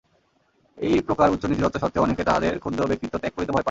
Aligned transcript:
এই 0.77 0.95
প্রকার 1.01 1.27
উচ্চ 1.29 1.43
নীতিতত্ত্ব 1.45 1.79
সত্ত্বেও 1.79 2.03
অনেকে 2.03 2.23
তাঁহাদের 2.23 2.53
ক্ষুদ্র 2.59 2.81
ব্যক্তিত্ব 2.87 3.15
ত্যাগ 3.17 3.33
করিতে 3.35 3.51
ভয় 3.51 3.53
পান। 3.53 3.59